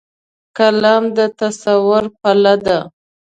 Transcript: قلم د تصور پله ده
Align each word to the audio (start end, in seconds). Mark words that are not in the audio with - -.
قلم 0.57 1.03
د 1.17 1.19
تصور 1.39 2.03
پله 2.19 2.55
ده 2.65 2.79